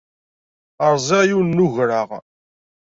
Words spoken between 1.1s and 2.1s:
yiwen n ugra.